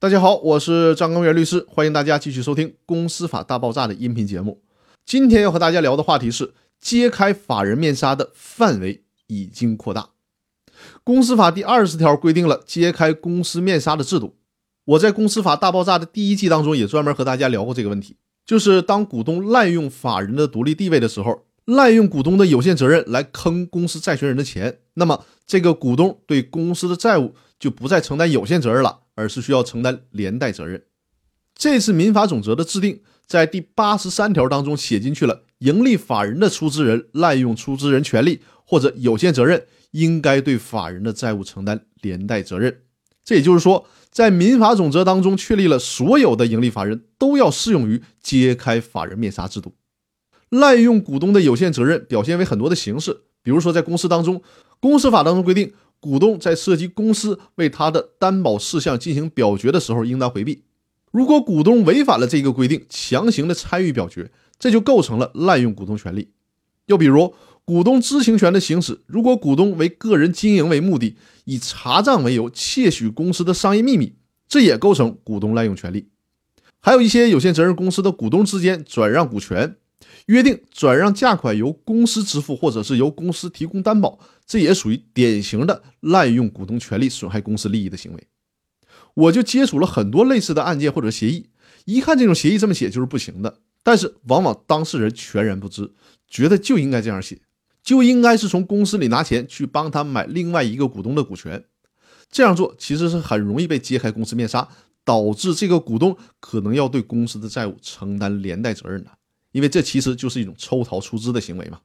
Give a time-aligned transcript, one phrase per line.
[0.00, 4.62] 大家好，我是张根元律师，欢迎大家继续收听《公司法大爆炸》的音频节目。
[5.04, 10.10] 今天要和大家聊的话题是揭开法人面纱的范围已经扩大。
[11.02, 14.36] 公司法第二十条规定了揭开公司面纱的制度。
[14.84, 18.14] 我在《公司法大爆炸》的第一季当中也专门和大家聊过这个问题，
[18.46, 29.00] 就是当股东滥用法人的独立地位的时候，滥用股东的有限责任来坑公司债权人的钱，那么这个股东对公司的债务就不再承担有限责任了。
[29.18, 30.84] 而是需要承担连带责任。
[31.56, 42.82] 这次民法总则的制定，在第八十三条当中写进去了，盈利法人的出资人滥用出资人权利或者有限责任，应该对法人的债务承担连带责任。
[43.24, 49.74] 这也就是说，在民法总则当中确立了所有的盈利法人都要适用于揭开法人面纱制度。
[50.48, 54.40] 滥用股东的有限责任表现为很多的形式，比如说在公司当中，
[54.78, 55.72] 公司法当中规定。
[56.00, 60.62] 股东在涉及公司为他的担保事项进行表决的时候，应当回避。
[61.10, 66.30] 如果股东违反了这个规定，强行的参与表决，这就构成了滥用股东权利。
[66.86, 74.14] 又比如，股东知情权的行使，如果股东为个人经营为目的，以查账为由窃取公司的商业秘密，
[74.46, 76.08] 这也构成股东滥用权利。
[76.80, 79.76] 还有一些有限责任公司的股东之间转让股权。
[80.28, 88.26] 约定转让价款由公司支付，或者是由公司提供担保，这也属于典型的滥用股东权利、损害公司利益的行为。
[89.14, 91.48] 我就接触了很多类似的案件或者协议，
[91.86, 95.90] 一看这种协议这么写就是不行的，但是往往当事人全然不知，
[96.28, 97.40] 觉得就应该这样写，
[97.82, 101.64] 就应该是从公司里拿钱去帮他买另外一个股东的股权。
[102.30, 104.68] 这样做其实是很容易被揭开公司面纱，
[105.02, 109.10] 导致这个股东可能要对公司的债务承担连带责任的。
[109.52, 111.80] 因为这其实就是一种抽逃出资的行为嘛。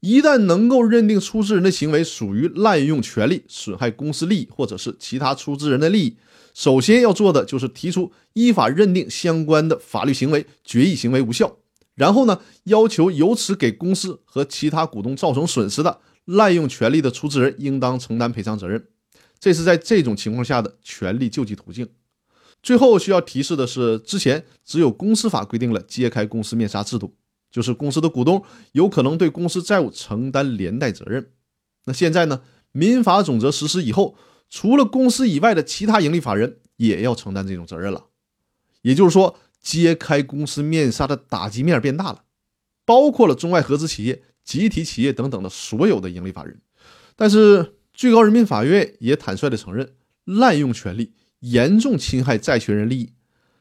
[0.00, 6.16] 一旦能够认定出资人的行为属于滥用权利、损害公司利益，或者是其他出资人的利益，
[6.52, 11.56] 首先要做的就是提出依法认定相关的法律行为、决议行为无效，
[11.94, 18.86] 然后呢，要求由此给公司和其他股东造成损失的滥用权利的出资人应当承担赔偿责任。
[19.40, 21.88] 这是在这种情况下的权利救济途径。
[22.64, 27.14] 最后需要提示的是，之前只有公司法规定了揭开公司面纱制度，
[27.50, 28.42] 就是公司的股东
[28.72, 31.30] 有可能对公司债务承担连带责任。
[31.84, 32.40] 那现在呢？
[32.72, 34.16] 民法总则实施以后，
[34.48, 38.06] 除了公司以外的其他盈利法人也要承担这种责任了。
[38.82, 42.24] 也就是说，揭开公司面纱的打击面变大了，
[42.84, 46.60] 包括了中外合资企业、集体企业等等的所有的盈利法人。
[47.14, 49.92] 但是，最高人民法院也坦率地承认，
[50.24, 51.12] 滥用权力。
[51.44, 53.12] 严重侵害债权人利益，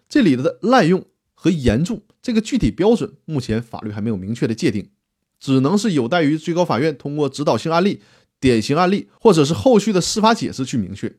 [0.07, 4.91] 这里的滥用和严重这个具体标准，目前法律还没有明确的界定，
[5.37, 8.01] 只能是有待于最高法院通过指导性案例、
[8.39, 11.13] 典型案例，或者是后续的司法解释去明确。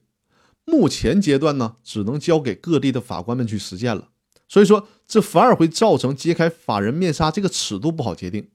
[0.64, 4.08] 目前阶段呢，只能交给各地的法官们去实践了。
[4.48, 8.48] 所以说，这反而会造成揭开法人面纱这个尺度不好界定，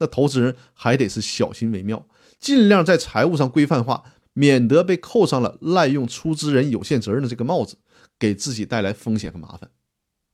[0.00, 2.08] 那投资人还得是小心为妙，
[2.40, 4.02] 尽量在财务上规范化。
[4.34, 7.78] 免得被扣上了滥用出资人有限责任的这个帽子，
[8.18, 9.70] 给自己带来风险和麻烦。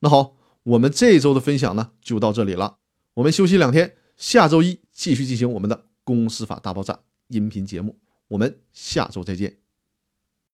[0.00, 0.34] 那好，
[0.64, 2.78] 我们这一周的分享呢就到这里了。
[3.14, 7.98] 我们休息两天，下周一继续进行我们的公司法大爆炸音频节目。
[8.28, 9.69] 我们下周再见。